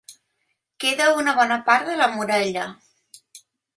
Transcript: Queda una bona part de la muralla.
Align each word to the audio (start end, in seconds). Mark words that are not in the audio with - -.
Queda 0.83 1.09
una 1.23 1.35
bona 1.41 1.57
part 1.67 1.91
de 1.91 1.99
la 2.01 2.09
muralla. 2.17 2.65